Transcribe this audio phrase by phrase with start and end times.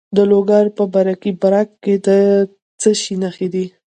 [0.15, 2.07] د لوګر په برکي برک کې د
[2.81, 3.65] څه شي نښې دي؟